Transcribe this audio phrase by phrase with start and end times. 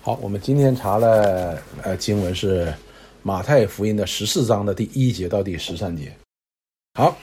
[0.00, 2.72] 好，我们今天查了呃经文是
[3.22, 6.10] 马太福音的十四章的第一节到第十三节。
[6.94, 7.14] 好，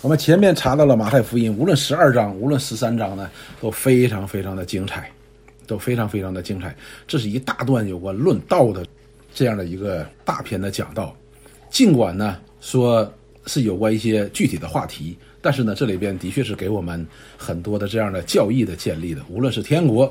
[0.00, 3.28] 我们前面查到了马太福音，无论十二章，无论十三章呢，
[3.60, 5.10] 都非常非常的精彩，
[5.66, 6.74] 都非常非常的精彩。
[7.06, 8.86] 这是一大段有关论道的
[9.34, 11.14] 这样的一个大篇的讲道。
[11.70, 13.12] 尽管呢说
[13.46, 17.04] 是有关一些具体的话题，但是呢这里边的确是给我们
[17.36, 20.10] 很多的这样的教义的建立的，无论是天国。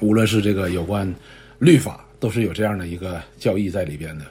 [0.00, 1.12] 无论是这个有关
[1.58, 4.24] 律法，都是有这样的一个教义在里边的。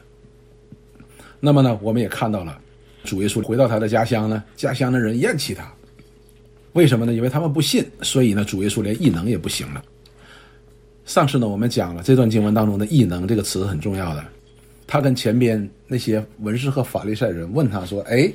[1.40, 2.60] 那么呢，我们也看到了，
[3.04, 5.72] 主耶稣回到他的家乡呢，家乡的人厌弃他，
[6.74, 7.14] 为什么呢？
[7.14, 9.84] 因为他们不信，所以呢，主耶稣连异能也不行了。
[11.06, 14.24] 上次呢，我们讲了这段经文当中的“异能”这个词很重要的，
[14.86, 18.32] 他跟前边那些文士和法利赛人问他说：“哎，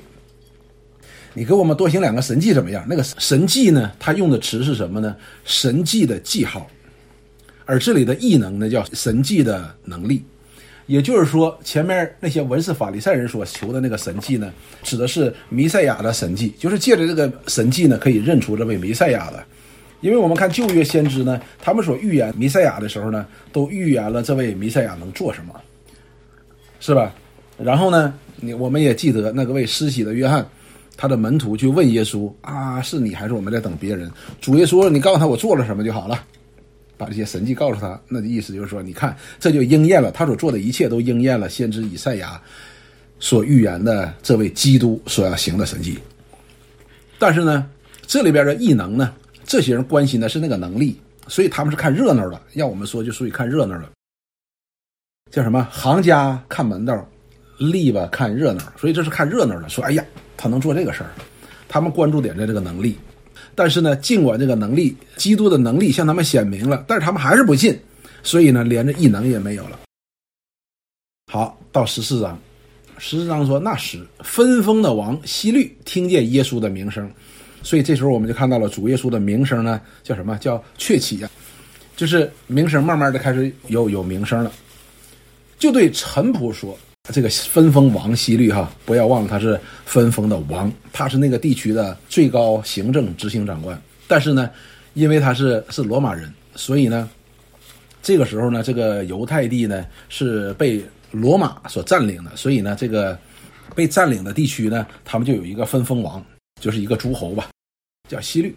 [1.34, 5.14] 你给我们多行两个神迹怎么样？”那个神迹呢，他用的词是什么呢？
[5.44, 6.68] 神迹的记号。
[7.66, 10.22] 而这里的异能呢，叫神迹的能力，
[10.86, 19.42] 也就是说，前面那些文士法利赛人所求的那个神迹呢，指的是弥赛亚的神迹，就是借着这个神迹呢，可以认出这位弥赛亚的。
[20.00, 25.54] 因为我们看旧约先知呢，他们所预言弥赛亚的时候呢，都预言了这位弥赛亚能做什么，
[26.80, 27.14] 是吧？
[27.56, 30.46] 然后呢，你我们也记得那个位施洗的约翰，
[30.98, 34.10] 他的门徒去问耶稣啊，是你还是我们在等别人？
[34.42, 36.22] 主耶稣，你告诉他我做了什么就好了。
[36.96, 42.40] 把这些神迹告诉他，那的意思就是说，你看，这就应验了他所做的一切，都应验了先知以赛亚
[43.18, 45.98] 所预言的这位基督所要行的神迹。
[47.18, 47.66] 但是呢，
[48.06, 49.12] 这里边的异能呢，
[49.44, 52.40] 这些人关心的是那个能力，所以他们是看热闹的。
[52.52, 53.88] 要我们说，就属于看热闹的，
[55.30, 55.66] 叫什么？
[55.70, 57.08] 行家看门道，
[57.58, 58.62] 利吧看热闹。
[58.76, 59.68] 所以这是看热闹的。
[59.68, 60.04] 说，哎呀，
[60.36, 61.10] 他能做这个事儿，
[61.68, 62.98] 他们关注点在这个能力。
[63.54, 67.78] 但是呢，尽管这个能力，基督的能力向他们显明了，但是他们还是不信，
[68.22, 69.80] 所以呢，连着异能也没有了。
[71.32, 72.38] 好，到十四章，
[72.98, 77.10] 十四章说那时分封的王希律听见耶稣的名声，
[77.62, 81.30] 所以这时候我们就看到了主耶稣的名声呢，叫什么叫鹊起呀？
[81.96, 84.50] 就是名声慢慢的开始有有名声了，
[85.58, 86.76] 就对臣仆说。
[87.12, 93.78] 这个分封王希律哈，不要忘了他是分封的王，他是那个地区的最高行政执行长官。
[94.08, 94.50] 但是呢，
[94.94, 97.08] 因为他是是罗马人，所以呢，
[98.02, 103.18] 这个时候呢，这个犹太地呢是被罗马所占领的，所以呢，这个
[103.74, 106.24] 被占领的地区呢，他们就有一个分封王，
[106.58, 107.50] 就是一个诸侯吧，
[108.08, 108.56] 叫希律。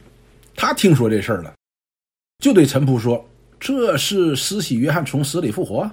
[0.56, 1.54] 他听说这事儿了，
[2.42, 3.24] 就对臣仆说
[3.60, 5.92] ：“这是施洗约翰从死里复活。”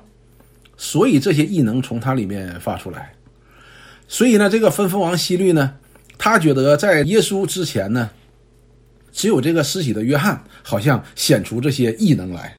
[0.77, 3.13] 所以这些异能从他里面发出来，
[4.09, 5.75] 所以呢，这个分封王希律呢，
[6.19, 8.11] 他觉得在耶稣之前呢，
[9.13, 12.57] 只有这个施洗的约翰好像显出这些异能来，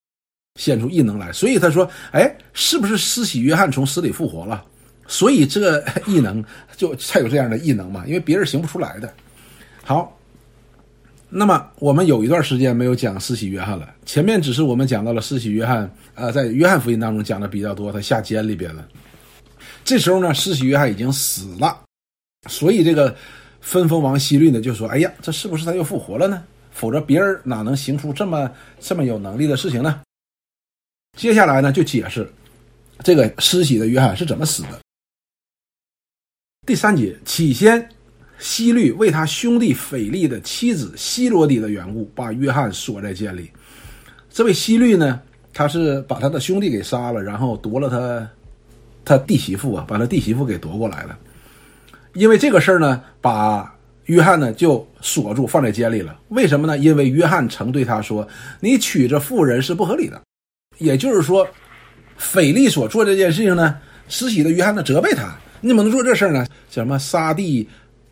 [0.59, 4.63] 显出异能来，所以他说：“哎，是不是施洗约翰从死里复活了？
[5.07, 6.43] 所以这异能
[6.77, 9.13] 就才有这样的异能嘛，因为别人行不出来的。”
[9.83, 10.14] 好。
[11.37, 18.87] 那么我们有一段时间没有讲施洗约翰了，前面只是我们讲到了施洗约翰，呃，在约翰福音当中讲的比较多，他下监里边了。
[19.83, 21.77] 这时候呢，施洗约翰已经死了，
[22.47, 23.13] 所以这个
[23.59, 26.41] 分封王希律呢就说：“哎呀，这是不是他又复活了呢？
[26.71, 30.01] 否则别人哪能行出这么这么有能力的事情呢？”
[31.19, 32.31] 接下来呢就解释
[33.03, 34.79] 这个施洗的约翰是怎么死的。
[36.65, 37.89] 第三节起先。
[38.37, 43.49] 希律为他兄弟腓力的妻子希罗底的缘故，把约翰锁在监里。
[44.29, 45.19] 这位希律呢，
[45.53, 48.29] 他是把他的兄弟给杀了，然后夺了他
[49.05, 51.17] 他弟媳妇啊，把他弟媳妇给夺过来了。
[52.13, 53.73] 因为这个事儿呢，把
[54.05, 56.19] 约翰呢就锁住，放在监里了。
[56.29, 56.77] 为什么呢？
[56.77, 58.27] 因为约翰曾对他说
[58.59, 60.21] ：“你娶这妇人是不合理的。”
[60.77, 61.47] 也就是说，
[62.17, 63.77] 腓力所做这件事情呢，
[64.09, 66.45] 慈禧的约翰呢责备他：“你怎么能做这事儿呢？
[66.69, 67.67] 叫什么杀弟？”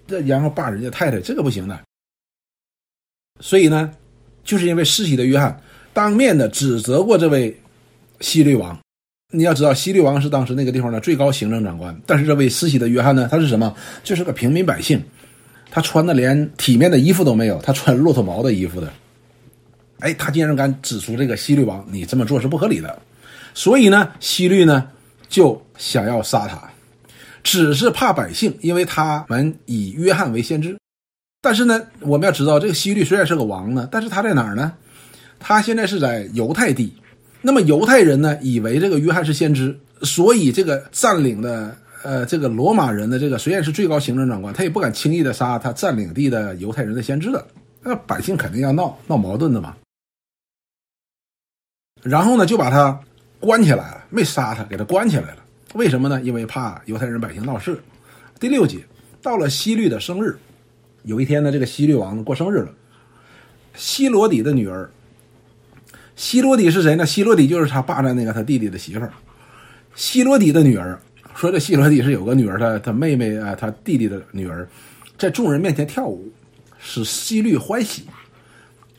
[0.07, 1.79] 这然后霸人家太太，这个不行的。
[3.39, 3.91] 所以呢，
[4.43, 5.59] 就是因为施洗的约翰
[5.91, 7.57] 当面的指责过这位
[8.19, 8.77] 希律王。
[9.35, 13.75] 你要知道，希律王是当时那个地方的最高行政长官，但是这位施洗的约翰呢，他是什么？
[14.03, 15.03] 就是个平民百姓，
[15.71, 18.93] 他穿的连体面的衣服都没有，他穿骆驼毛的衣服的。
[19.99, 23.01] 哎，他竟然敢指出这个希律王，你这么做是不合理的。
[23.55, 24.87] 所以呢，希律呢
[25.27, 26.72] 就想要杀他。
[27.43, 30.77] 只是怕百姓，因为他们以约翰为先知。
[31.41, 34.73] 但是呢，我们要知道，这个希律虽然是个王呢，但是他在哪儿呢？
[35.39, 36.93] 他现在是在犹太地。
[37.41, 47.45] 那么犹太人呢，以为这个约翰是先知，所以这个占领的呃，这个罗马人的这个虽然是最高行政长官，他也不敢轻易的杀他占领地的犹太人的先知的。
[47.81, 49.75] 那百姓肯定要闹闹矛盾的嘛。
[52.01, 52.97] 然后呢，就把他
[53.41, 55.42] 关起来了，没杀他，给他关起来了。
[55.73, 56.21] 为什么呢？
[56.21, 57.81] 因为怕犹太人百姓闹事。
[58.39, 58.79] 第六节，
[59.21, 60.37] 到了希律的生日，
[61.03, 62.69] 有一天呢，这个希律王过生日了。
[63.73, 64.89] 希罗底的女儿，
[66.15, 67.05] 希罗底是谁呢？
[67.05, 69.11] 希罗底就是他霸占那个他弟弟的媳妇儿。
[69.95, 70.99] 希罗底的女儿
[71.35, 74.67] 说：“这希罗底是有个女儿，他他妹妹啊，他弟弟的女儿，
[75.17, 76.31] 在众人面前跳舞，
[76.77, 78.03] 使希律欢喜。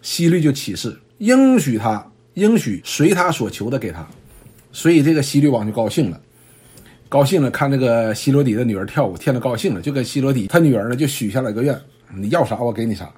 [0.02, 2.04] 希律就起誓，应许他，
[2.34, 4.04] 应许随他所求的给他。
[4.72, 6.20] 所以这个希律王就高兴了。”
[7.08, 11.80] 高兴了，看这个希罗底的女儿跳舞，天的高兴了，就跟希罗底他女儿呢就许下了一个愿：
[12.12, 13.10] 你要啥我给你啥。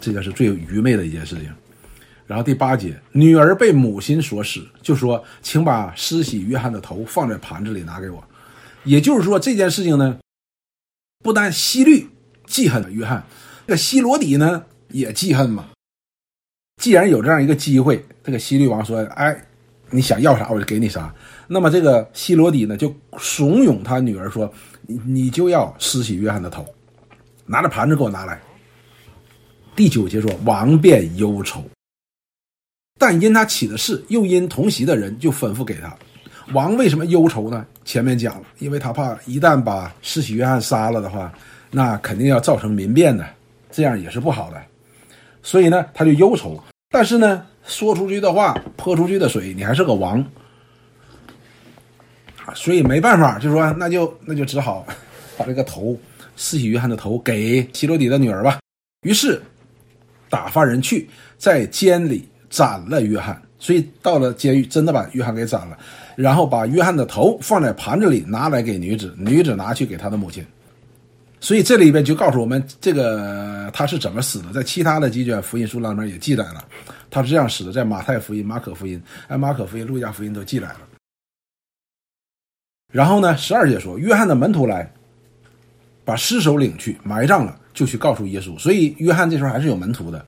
[0.00, 1.52] 这个是最愚昧的一件事情。
[2.26, 8.24] 然后第八节，女儿被母亲所使，就说：“请把施洗约翰的头放在盘子里拿给我。”
[8.84, 10.18] 也就是说，这件事情呢，
[11.22, 12.08] 不但希律
[12.46, 13.22] 记恨约翰，
[13.66, 15.68] 这个希罗底呢也记恨嘛。
[16.80, 19.44] 既然有这样一个机会，这个希律王说：“哎，
[19.90, 21.14] 你想要啥我就给你啥。”
[21.48, 24.50] 那么这个希罗底呢，就怂恿他女儿说
[24.86, 26.64] ：“你你就要施洗约翰的头，
[27.44, 28.40] 拿着盘子给我拿来。”
[29.76, 31.62] 第九节说：“王便忧愁，
[32.98, 35.94] 但因他起的事，又因同席的人，就吩咐给他。
[36.52, 37.66] 王为什么忧愁呢？
[37.84, 41.32] 前面讲了，因为他怕一旦把施洗约翰杀了的话，
[41.70, 43.26] 那肯定要造成民变的，
[43.70, 44.62] 这样也是不好的。
[45.42, 46.62] 所以呢，他就忧愁。
[46.90, 50.24] 但是呢，说出去的话，泼出去的水，你还是个王。”
[52.54, 54.86] 所以没办法，就说那就那就只好
[55.38, 55.98] 把这个头，
[56.36, 58.58] 施洗约翰的头给希罗底的女儿吧。
[59.02, 59.40] 于是
[60.28, 61.08] 打发人去，
[61.38, 63.40] 在监里斩了约翰。
[63.58, 65.78] 所以到了监狱，真的把约翰给斩了，
[66.16, 70.44] 然后把约翰的头放在盘子里，拿来给女子，女子拿去给他的母亲。
[71.38, 74.52] 所以这里边就告诉我们，这个他是怎么死的。
[74.52, 76.64] 在其他的几卷福音书里面也记载了，
[77.08, 80.78] 他是这样死的，在马太福音、马可福音、哎马可福音、路加福音都记载了。
[82.92, 83.34] 然后呢？
[83.38, 84.92] 十二节说，约翰的门徒来，
[86.04, 88.56] 把尸首领去埋葬了，就去告诉耶稣。
[88.58, 90.22] 所以约翰这时候还是有门徒的，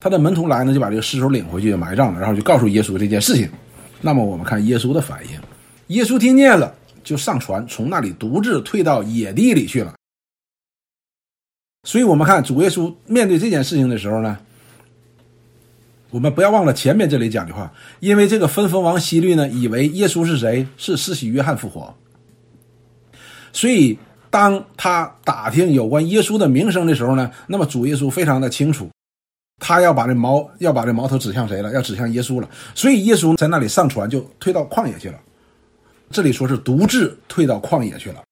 [0.00, 3.48] 他的门徒来呢，就把这个尸首领回去埋葬了，然后就告诉耶稣这件事情。
[4.00, 5.40] 那么我们看耶稣的反应，
[5.94, 9.94] 耶稣听见了，就上船，从那里独自退到野地里去了。
[11.84, 14.36] 所以我们看主耶稣面对这件事情的时候呢。
[16.12, 20.66] 我们不要忘了前面这里讲的话，因为这个分封王希律呢，以为耶稣是谁？
[20.76, 21.92] 是施洗约翰复活。
[23.50, 23.98] 所以
[24.28, 28.90] 当他打听有关耶稣的名声的时候呢，那么主耶稣非常的清楚，
[29.58, 31.72] 他要把这矛要把这矛头指向谁了？
[31.72, 32.48] 要指向耶稣了。
[32.74, 35.18] 所以耶稣在那里上船就退到旷野去了。
[36.10, 38.22] 这里说是独自退到旷野去了。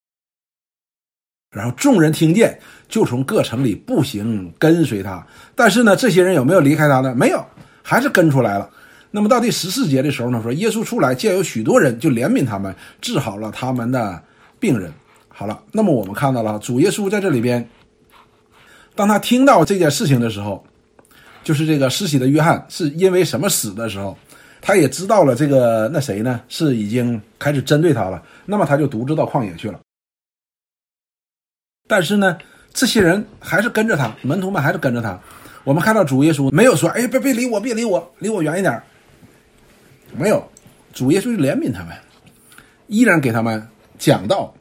[1.50, 2.61] 然后众人听见，
[2.91, 5.26] 就从各城里步行跟随他。
[5.55, 7.15] 但是呢，这些人有没有离开他呢？
[7.15, 7.43] 没有。
[7.91, 8.71] 还是跟出来了。
[9.11, 14.23] 那么到第十四节的时候呢，说耶稣出来，见有许多人，就怜悯他们，治好了他们的
[14.61, 14.93] 病人。
[15.29, 17.69] 好了，那么我们看到了主耶稣在这里边，
[18.95, 20.65] 当他听到这件事情的时候，
[21.43, 24.17] 就是这个施洗的约翰是因为什么死的时候，
[24.61, 28.23] 他也知道了这个那谁呢是已经开始针对他了。
[28.47, 29.81] 那么他就独自到旷野去了。
[31.89, 32.39] 但是呢，
[32.73, 35.19] 这些人还是跟着他，门徒们还是跟着他。
[35.65, 38.83] 我们看到主耶稣没有说：“哎，别别离我，别离我，离我远一点。”
[40.17, 40.43] 没有，
[40.93, 41.97] 主耶稣就怜悯他们，
[42.88, 44.52] 依然给他们讲道，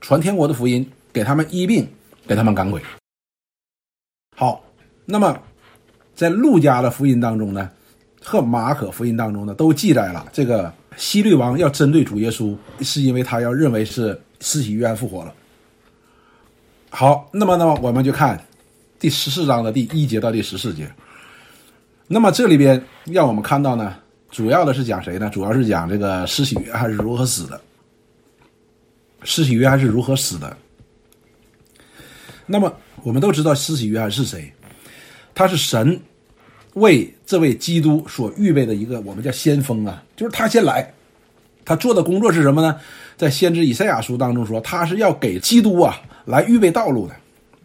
[0.00, 1.86] 传天国的福音，给他们医病，
[2.26, 2.80] 给他们赶鬼。
[4.36, 4.64] 好，
[5.04, 5.38] 那么
[6.14, 7.70] 在路加的福音当中呢，
[8.22, 15.34] 和马可福音当中呢，都记载了这个希律王要针对主耶稣，是因为他要认为是施洗约翰复活了。
[16.88, 18.40] 好，那么那么我们就看。
[18.98, 20.90] 第十四章的第一节到第十四节，
[22.08, 23.94] 那么这里边让我们看到呢，
[24.30, 25.28] 主要的是讲谁呢？
[25.30, 27.60] 主要是讲这个施洗约翰是如何死的。
[29.22, 30.56] 施洗约翰是如何死的？
[32.46, 32.72] 那么
[33.02, 34.50] 我们都知道施洗约翰是谁？
[35.34, 36.00] 他是神
[36.74, 40.90] 为这位基督所预备的一个我们叫先锋啊，就是他先来，
[41.66, 42.80] 他做的工作是什么呢？
[43.18, 47.14] 在先知以赛亚书当中说，他是要给基督啊来预备道路的。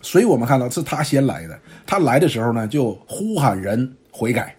[0.02, 4.56] 所以我们看到是他先来的，他来的时候呢，就呼喊人悔改，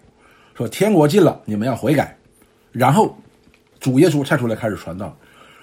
[0.55, 2.17] 说天国近了，你们要悔改。
[2.71, 3.15] 然后
[3.79, 5.15] 主耶稣才出来开始传道，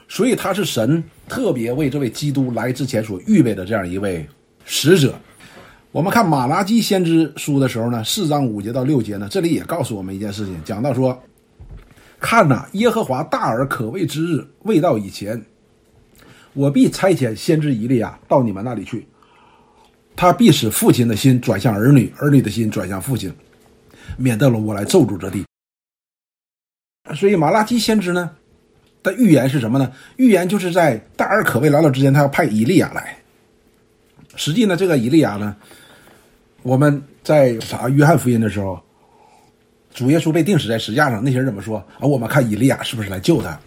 [0.09, 4.29] 所以他是神特别为这位基督来之前所预备的这样一位
[4.65, 5.15] 使者。
[5.93, 11.21] 我们看马拉基先知书的时候呢，四章五节到六节呢，这里也告诉我们一件事情，讲到说，
[12.21, 15.43] 看呐，耶和华大而可畏之日未到以前，
[16.53, 19.05] 我必差遣先知以利亚到你们那里去。
[20.14, 23.33] 他必使父亲的心转向儿女，儿女的心转向父亲，
[24.17, 25.45] 免得了我来咒诅这地。
[27.14, 28.31] 所以马拉基先知呢
[29.02, 29.93] 的预言是什么呢？
[30.17, 33.17] 预言就是在大而可畏来到之前，他要派以利亚来。
[34.37, 35.57] 实际呢，这个以利亚呢，
[36.62, 38.81] 我们在查约翰福音的时候，
[39.93, 42.07] 主耶稣被钉死在石架上，那些人怎么说啊？
[42.07, 43.59] 我们看以利亚是不是来救他？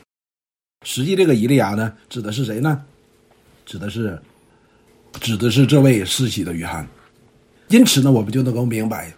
[0.86, 2.84] 实际这个以利亚呢，指的是谁呢？
[3.66, 4.22] 指的是，
[5.20, 6.88] 指的是这位世袭的约翰。
[7.70, 9.12] 因此呢，我们就能够明白，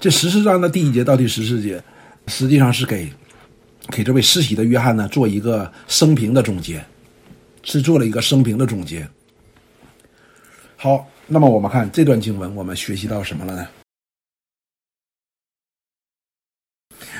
[0.00, 1.82] 这十四章的第一节到第十四节，
[2.26, 3.12] 实际上是给
[3.90, 6.84] 给这位世袭的约翰呢做一个生平的总结，
[7.62, 9.06] 是做了一个生平的总结。
[10.76, 13.68] 好，那么我们看这段经文，我们学习到什么了呢？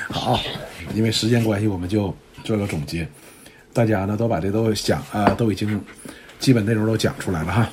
[0.09, 0.39] 好，
[0.93, 3.07] 因为时间关系，我们就做个总结。
[3.71, 5.81] 大家呢都把这都想啊，都已经
[6.45, 7.67] 基本内容都讲出来了哈。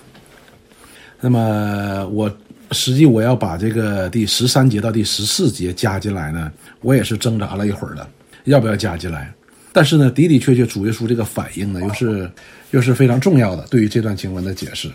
[1.21, 2.35] 那么我
[2.71, 6.51] 实际我要把这个第十三节到第十四节加进来呢，
[6.81, 8.09] 我也是挣扎了一会儿的，
[8.45, 9.31] 要不要加进来？
[9.75, 12.31] 但是呢，的的确确主耶稣这个反应呢，又是
[12.73, 14.91] 又是非常重要的，对于这段经文的解释，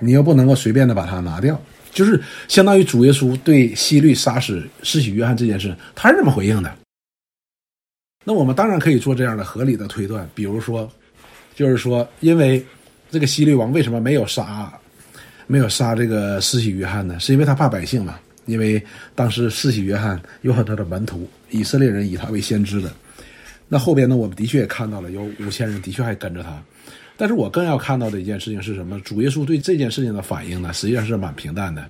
[0.00, 1.56] 你又不能够随便的把它拿掉，
[1.92, 6.74] 就是相当于主耶稣对西律杀死施洗约翰这件事，他是这么回应的。
[8.24, 10.90] 那我们当然可以做这样的合理的推断，比如说，
[11.54, 12.64] 就是说，因为
[13.12, 14.72] 这个希律王为什么没有杀，
[15.46, 17.20] 没有杀这个施洗约翰呢？
[17.20, 18.18] 是因为他怕百姓嘛？
[18.46, 18.82] 因为
[19.14, 22.90] 当时施洗约翰有很多的门徒，以色列人以他为先知的。
[23.68, 26.58] 那后边呢，我们的确也看到了，有五千人的确还跟着他。
[27.18, 28.98] 但是我更要看到的一件事情是什么？
[29.00, 31.86] 主耶稣对这件事情的反应呢，实际上是蛮平淡的，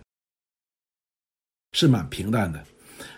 [1.71, 2.61] 是蛮平淡的。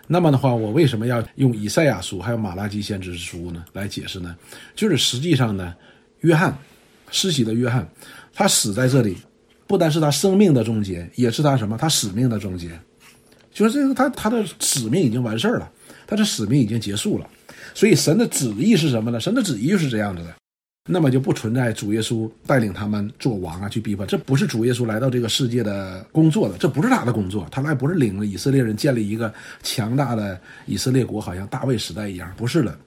[0.05, 4.37] 那么的话，我为什么要用以赛亚书还有马拉基先知书呢来解释呢？
[4.75, 5.75] 就是实际上呢，
[6.21, 6.55] 约翰，
[7.11, 7.87] 施洗的约翰，
[8.33, 9.17] 他死在这里，
[9.67, 11.77] 不单是他生命的终结，也是他什么？
[11.77, 12.69] 他使命的终结。
[13.53, 15.71] 就是这个，他他的使命已经完事儿了，
[16.05, 17.25] 他的使命已经结束了。
[17.73, 19.19] 所以神的旨意是什么呢？
[19.19, 20.33] 神的旨意就是这样子的。
[20.87, 29.33] 那么就不存在主耶稣带领他们做王啊，去逼迫，这不是主耶稣来到这个世界的工作的，这不是他的工作，他来不是领着以色列人建立一个
[29.63, 32.77] 强大的以色列国，好像大卫时代一样，不是的。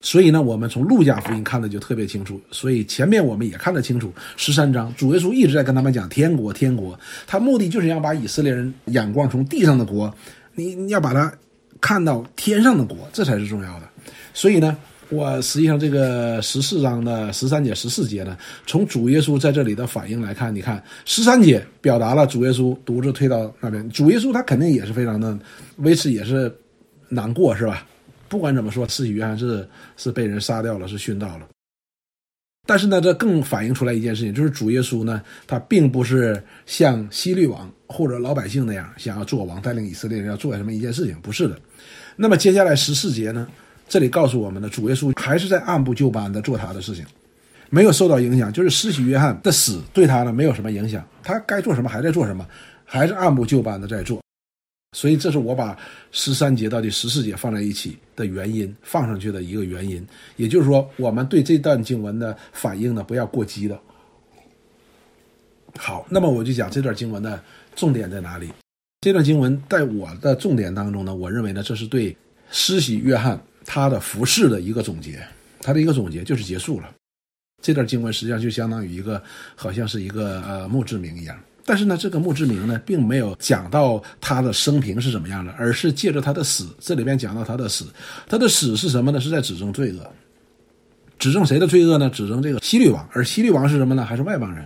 [0.00, 10.14] 所以呢，我们从路加福音看的就特别清楚，所以前面我们也看得清楚，十三章主耶稣一直在跟他们讲天国，天国，他目的就是要把以色列人眼光从地上的国，
[10.54, 11.32] 你你要把它
[11.80, 13.88] 看到天上的国，这才是重要的。
[14.32, 14.76] 所以呢。
[15.08, 18.36] 我实际上这个十四章的十三节、十四节呢，
[18.66, 25.38] 从主耶稣在这里的反应来看，你看十三节表达了主耶稣独自退到那边，主耶稣他肯定也是非常的
[25.76, 26.52] 为此，也是
[27.08, 27.86] 难过，是吧？
[28.28, 31.46] 不管怎么说，施洗约翰是是被人杀掉了，是殉道了。
[32.68, 41.56] 但是呢，这更反映出来一件事情，就是主耶稣呢，他并不是像希律王或者老百姓那样想要做王，带领以色列人要做什么一件事情，不是的。
[42.16, 43.46] 那么接下来十四节呢？
[43.88, 47.06] 这里告诉我们的主耶稣还是在按部就班的做他的事情，
[47.70, 48.52] 没有受到影响。
[48.52, 52.44] 就是施洗约翰的死对他呢没有什么影响，他该做什么还在做什么，
[52.84, 54.20] 还是按部就班的在做。
[54.96, 55.78] 所以这是我把
[56.10, 60.02] 十三节到第十四节放在一起的原因，放上去的一个原因。
[60.36, 63.78] 也就是说，我们对这段经文的反应呢不要过激的。
[65.76, 67.38] 好，那么我就讲这段经文的
[67.74, 68.50] 重点在哪里？
[69.02, 72.16] 这段经文在我的重点当中呢，我认为呢这是对
[72.50, 73.38] 施洗约翰。
[73.66, 75.22] 他的服饰的一个总结，
[75.60, 76.90] 他的一个总结就是结束了。
[77.62, 79.22] 这段经文实际上就相当于一个，
[79.56, 81.38] 好像是一个呃墓志铭一样。
[81.68, 87.86] 但是呢，这个墓志铭呢，并没有讲到他的生平是怎么样的，而是借着他的死，这里边讲到他的死。
[88.28, 89.20] 他的死是什么呢？
[89.20, 90.08] 是在指证罪恶，
[91.18, 92.08] 指证谁的罪恶呢？
[92.08, 93.06] 指证这个希律王。
[93.12, 94.04] 而希律王是什么呢？
[94.04, 94.64] 还是外邦人。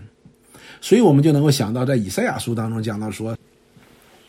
[0.83, 3.35] 所以我们就能够想到，在以赛亚书当中讲到说，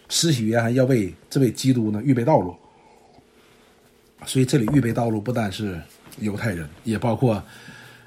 [0.08, 2.56] 施洗约翰要为这位基督呢预备道路。
[4.26, 5.78] 所以这里预备道路不单是
[6.20, 7.44] 犹太人，也包括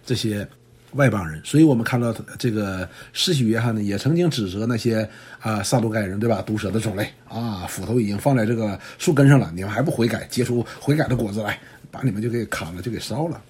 [0.06, 0.48] 这些
[0.94, 1.40] 外邦人。
[1.44, 5.08] 所以我们看到这个施洗约翰呢，也曾经指责那些
[5.40, 6.42] 啊撒都盖人，对吧？
[6.42, 11.58] 毒蛇的种类啊，斧头已经放在这个树根上了，你们还不悔改，结出悔改的果子来，
[11.90, 13.40] 把你们就给砍了，就给烧了。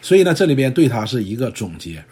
[0.00, 2.04] 所以呢，这里边对他是一个总结。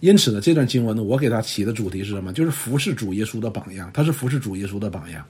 [0.00, 2.32] 因此呢，这段经文呢，我给他起的主题是什么？
[2.32, 5.26] 就是服侍主耶稣的榜样，他是服侍主耶稣的榜样。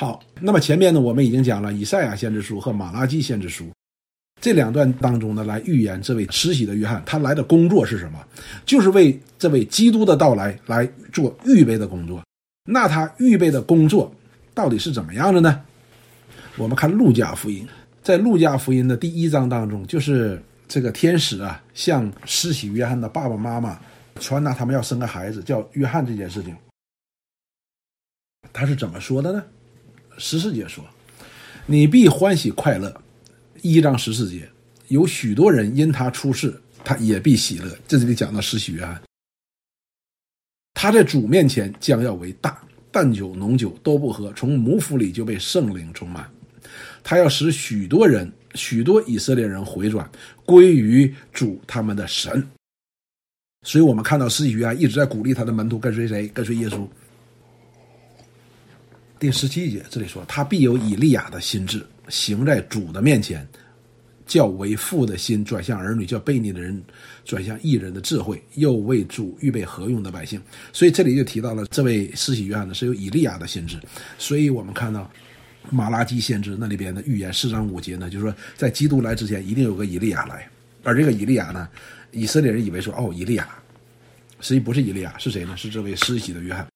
[0.00, 3.70] 好，那么前面呢，我们已经讲了以赛亚先知书和马拉基先知书
[4.40, 8.18] 这两段当中呢，来预言这位施洗的约翰他来的工作是什么？
[8.66, 12.22] 就是为这位基督的到来来做预备的工作。
[12.66, 14.14] 那他预备的工作
[14.52, 15.62] 到底是怎么样的呢？
[16.56, 17.66] 我们看路加福音，
[18.02, 23.80] 在路加福音的第一章当中，就是这个天使啊向施洗约翰的爸爸妈妈
[24.20, 26.54] 传达他们要生个孩子叫约翰这件事情，
[28.52, 29.42] 他是怎么说的呢？
[30.16, 30.84] 十四节说
[31.66, 33.02] ：“你必欢喜快乐，
[33.64, 34.46] 一章十四节，
[34.88, 36.54] 有许多人因他出世，
[36.84, 37.74] 他也必喜乐。
[37.88, 39.00] 这里讲到施洗约翰，
[40.74, 46.30] 他在主面前将要为大，淡酒浓酒都不喝，从母腹里就被圣灵充满。
[47.02, 50.06] 他要使许多人、许多以色列人回转，
[50.44, 52.46] 归于主他们的神。
[53.62, 56.28] 所以，我们看到施洗约翰一直在鼓励他的门徒跟随谁？
[56.28, 56.86] 跟随耶稣。
[59.18, 63.46] 第十七节这里说，他必有以利亚的心智，行在主的面前，
[64.26, 66.82] 叫为父的心转向儿女，叫悖逆的人
[67.24, 70.40] 转向异人的智慧，又为主预备何用的百姓。
[70.72, 73.78] 所以这里就提到了这位施洗约翰呢是有以利亚的心智。
[74.18, 75.10] 所以我们看到
[75.70, 80.48] 马拉基先知那里边的预言四章五节呢，就是说在基督来之前一定有个以利亚来，
[80.82, 81.68] 而这个以利亚呢，
[82.12, 83.48] 以色列人以为说哦以利亚，
[84.40, 85.56] 实际不是以利亚，是谁呢？
[85.56, 86.73] 是这位施洗的约翰。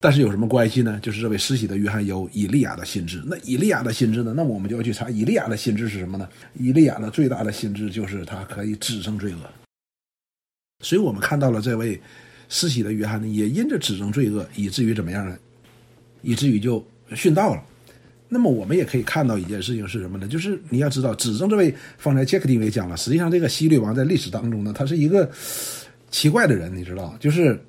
[0.00, 0.98] 但是有什么关系呢？
[1.02, 3.20] 就是这位施洗的约翰有以利亚的心智。
[3.26, 4.32] 那以利亚的心智呢？
[4.36, 6.28] 那么我们就要去查以利亚的心智是什么呢？
[6.54, 9.38] 以利亚的最大的心智就是他可以指证罪恶。
[10.84, 12.00] 所以我们看到了这位
[12.48, 15.36] 施洗的约翰呢，也因着指证罪恶，以至于怎么样呢？
[16.22, 17.62] 以至于就殉道了。
[18.28, 20.28] 那么我们也可以看到一件事情是什么呢？
[20.28, 25.28] 就是你要知道，指证这位方才杰克丁也讲了，实际上这个希律王在历史当中呢，他是一个
[26.10, 27.60] 奇怪的人，你知道，就是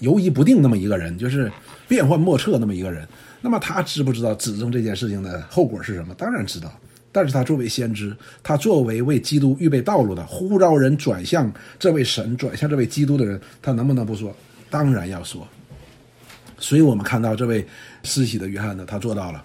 [0.00, 1.50] 犹疑不定那么一个人，就是。
[1.88, 3.08] 变幻莫测那么一个人，
[3.40, 6.12] 那么他知不知道指证这件事情的后果是什么？
[6.18, 6.70] 当然知道。
[7.10, 14.36] 但是他作为先知，他作为为基督预备道路的呼召人转向这位神、转向这位基督的人，他能不能不说？
[14.68, 15.48] 当然要说。
[16.58, 17.66] 所以我们看到这位
[18.02, 19.42] 施洗的约翰呢，他做到了。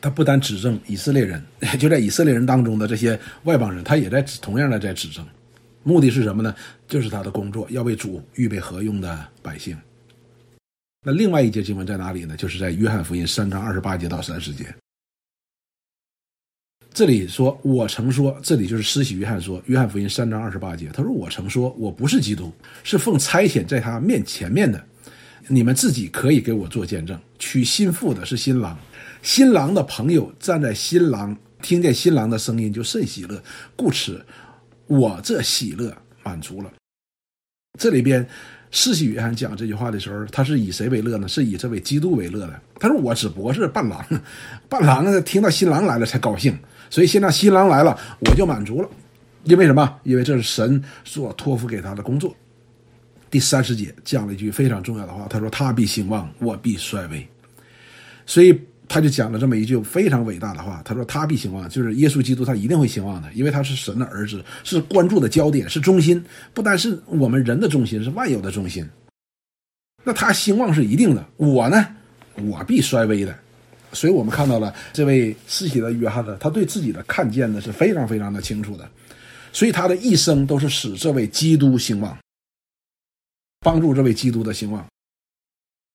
[0.00, 1.44] 他不单指证以色列人，
[1.78, 5.22] 就在以色列人当中的这些外邦人，他也在同样的在指证。
[5.86, 6.52] 目的是什么呢？
[6.88, 9.78] 就是他的工作要为主预备合用的百姓。
[11.04, 12.36] 那另外一节经文在哪里呢？
[12.36, 14.66] 就是在约翰福音三章二十八节到三十节。
[16.92, 24.84] 这里说：“我曾说，这里就是施洗约翰说，约翰福音三章二十八节，他说：‘我曾说，我不是基督，是奉差遣在他面前面的。
[25.46, 27.16] 你们自己可以给我做见证。
[27.38, 28.76] 娶新妇的是新郎，
[29.22, 33.40] 新郎的朋友站在新郎，听见新郎的声音就甚喜乐，
[33.76, 34.24] 故此
[34.86, 36.72] 我这喜乐满足了。’
[37.78, 38.26] 这里边。”
[38.72, 41.28] 四喜约翰讲这句话的时候，他是以谁为乐呢？
[41.28, 42.60] 是以这位基督为乐的。
[42.78, 44.04] 他说：“我只不过是伴郎，
[44.68, 46.58] 伴郎呢，听到新郎来了才高兴，
[46.90, 48.90] 所以现在新郎来了，我就满足了。
[49.44, 49.98] 因为什么？
[50.02, 52.34] 因为这是神所托付给他的工作。”
[53.30, 57.26] 第三十节讲了一句非常重要的话，他说：“他必兴旺，我必衰微。”
[58.26, 58.60] 所以。
[58.88, 68.88] 他就讲了这么一句非常伟大的话，他说：“他必兴旺，就是耶稣基督，他一定会兴旺的，因为他是神的儿子，是关注的焦点，是中心，不单是我们人的中心，是万有的中心。
[70.04, 71.84] 那他兴旺是一定的，我呢，
[72.36, 73.36] 我必衰微的。
[73.92, 78.88] 所以我们看到了这位施洗的约翰呢，他对自己的看见呢是非常非常的清楚的，
[79.52, 82.16] 所以他的一生都是使这位基督兴旺，
[83.60, 84.86] 帮助这位基督的兴旺，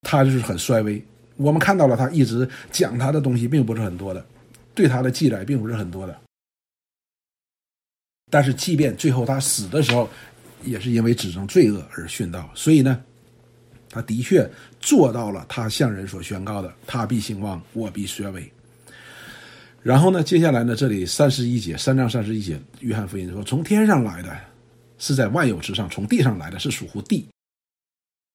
[0.01, 1.01] 他就是很衰微。”
[1.37, 4.25] 我们看到了，他一直讲他的东西并不是很多的，
[4.75, 6.19] 对他的记载并不是很多的。
[8.29, 10.09] 但是，即便最后他死的时候，
[10.63, 12.49] 也是因为指证罪恶而殉道。
[12.55, 13.03] 所以呢，
[13.89, 18.49] 他的确做到了他向人所宣告的：“他必兴旺，我必衰微。”
[19.83, 24.39] 然后呢，接下来呢，这里三十一节，三章三十一节，约翰福音说：“从天上来的，
[24.97, 27.27] 是在万有之上；从地上来的，是属乎地。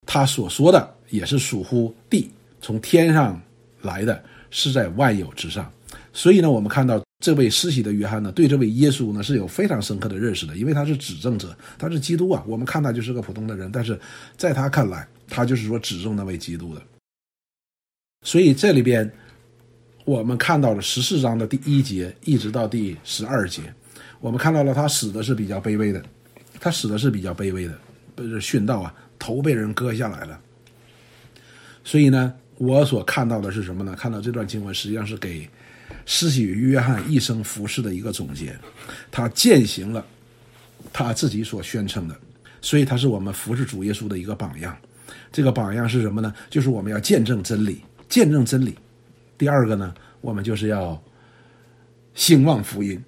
[0.04, 3.40] 他所说的也是属乎地。”从天上
[3.82, 5.70] 来的是在万有之上，
[6.12, 12.42] 所以呢，我们看到这位施洗的约翰呢，对这位耶稣呢是有非常深刻的认识的，因为他是指证者，他是基督啊。
[12.46, 13.98] 我们看他就是个普通的人，但是
[14.36, 16.82] 在他看来，他就是说指证那位基督的。
[18.24, 19.10] 所以这里边
[20.04, 23.62] 我们看到了十四章的第一节一直到第十二节，
[24.20, 26.02] 我们看到了他死的是比较卑微的，
[26.58, 27.78] 他死的是比较卑微的，
[28.14, 30.40] 不是殉道啊，头被人割下来了。
[31.84, 32.34] 所以呢。
[32.58, 33.94] 我所看到的是什么呢？
[33.94, 35.48] 看到这段经文实际上是给
[36.04, 38.56] 施洗约翰一生服饰的一个总结，
[39.10, 40.04] 他践行了
[40.92, 42.16] 他自己所宣称的，
[42.60, 44.76] 所以他是我们服侍主耶稣的一个榜样。
[45.30, 46.34] 这个榜样是什么呢？
[46.48, 48.74] 就是我们要见证真理，见证真理。
[49.36, 51.00] 第二个呢，我们就是要
[52.14, 53.02] 兴旺福音。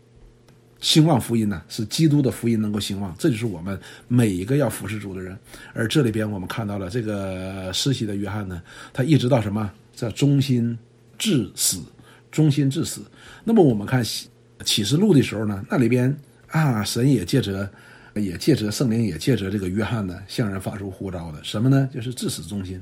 [0.81, 5.37] 兴旺福音呢，是基督的福音能够兴旺，这就是我们每一个要服侍主的人。
[5.73, 8.63] 而这里边我们看到了这个施洗的约翰呢，
[8.93, 10.79] 他一直到什么，在忠心
[11.19, 11.81] 至死，
[12.31, 13.03] 忠心至死。
[13.43, 14.05] 那么我们看
[14.65, 16.17] 启示录的时候呢，那里边
[16.49, 17.69] 啊，神也借着
[18.15, 21.89] 也借着圣灵，也借着这个约翰呢，向人发出呼召的什么呢？
[21.93, 22.81] 就是至死忠心，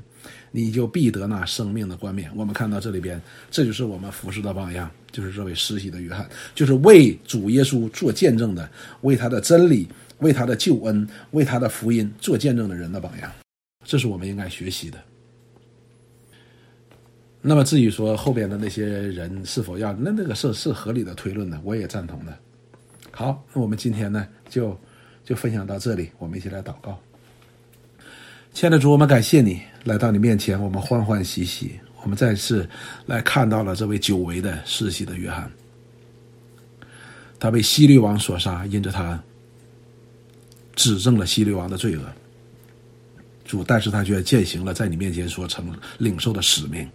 [0.51, 2.31] 你就必得那生命的冠冕。
[2.35, 8.69] 我们看到这里边，这就是我们服侍的榜样，就是这位实习的约翰，就是为主耶稣做见证的，
[9.01, 9.87] 为他的真理、
[10.19, 13.31] 为他的救恩、为他的福音做见证的人的榜样。
[13.83, 14.97] 这是我们应该学习的。
[17.41, 22.37] 那么至于说后边的那些人是否要，那那个是是合理的推论的，我也赞同的。
[23.11, 24.77] 好，那我们今天呢就
[25.23, 26.99] 就分享到这里，我们一起来祷告。
[28.57, 32.67] 亲爱的主，我们感谢你来到你面前，我们欢欢喜喜，我们再次
[33.05, 35.47] 来看到了这位久违的世袭的约翰，
[37.37, 39.23] 他被希律王所杀，因着他
[40.75, 42.03] 指证了希律王的罪恶。
[43.45, 46.89] 主，但是他却践行了在你面前所成领受的使命，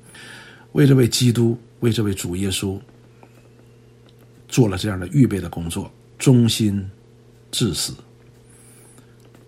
[0.73, 2.77] 为这位基督，为这位主耶稣
[4.49, 6.85] 做了这样的预备的工作，忠心
[7.53, 7.95] 至死。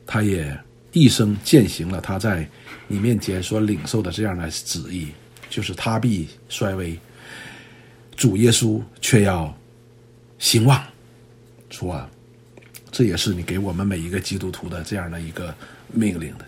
[0.07, 0.57] 他也
[0.95, 2.49] 一生践行了他在
[2.87, 5.09] 你面前所领受的这样的旨意，
[5.51, 6.99] 就是他必衰微，
[8.17, 9.55] 主耶稣却要
[10.39, 10.83] 兴旺。
[11.69, 12.09] 主啊，
[12.93, 15.53] 这也是你给我们每一个基督徒的这样的一个
[15.93, 16.45] 命令的。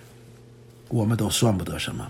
[0.88, 2.08] 我们都算不得什么，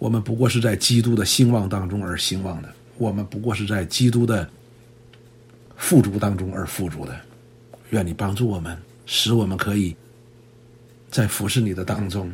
[0.00, 4.48] 我们不过是在基督的兴旺当中而兴旺的，我们不过是在基督的
[5.76, 7.14] 富足当中而富足的。
[7.90, 9.96] 愿你帮助我们，使我们可以
[11.10, 12.32] 在服侍你的当中，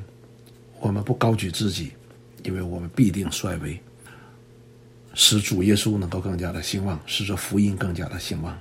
[0.81, 1.93] 我们不高举自己，
[2.43, 3.79] 因为我们必定衰微，
[5.15, 8.59] 使主耶稣能够更加的兴旺，使这福音更加的兴旺。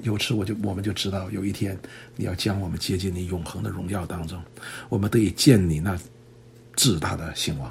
[0.00, 1.78] 由此，我就我们就知道，有一天
[2.16, 4.42] 你要将我们接进你永恒的荣耀当中，
[4.88, 5.98] 我们得以见你那。
[6.74, 7.70] 至大的兴旺，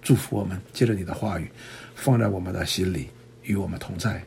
[0.00, 1.46] 祝福我们，借着你的话语，
[1.94, 3.10] 放在我们的心里，
[3.42, 4.24] 与我们同在，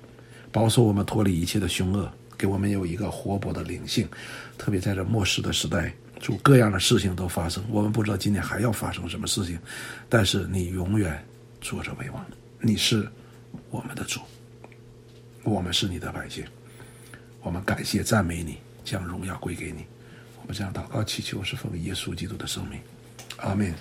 [0.51, 2.09] 保守我们脱离一切的凶恶，
[2.39, 4.07] 给我们有一个活泼的灵性。
[4.57, 7.63] 特别在这末世的时代，主各样的事情都发生。
[7.69, 9.59] 我们不知道今天还要发生什么事情，
[10.07, 11.23] 但是你永远
[11.59, 12.25] 坐着为王，
[12.61, 13.07] 你是
[13.69, 14.21] 我们的主，
[15.43, 16.45] 我们是你的百姓，
[17.41, 19.85] 我们感谢赞美你，将荣耀归给你。
[20.41, 22.79] 我们这样祷告祈求，是奉耶稣基督的生命。
[23.37, 23.73] 阿门